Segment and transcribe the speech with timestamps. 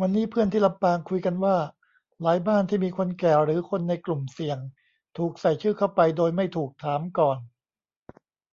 [0.00, 1.56] วันนี้เพื่อนที่ลำปางคุยกันว่า
[2.20, 4.58] หลายบ้านที่มีคนแก่หรือคนในกลุ่มเสี่ยง
[5.16, 7.38] ถูกใส่ชื่อเข้าไปโดยไม่ถูกถามก่อน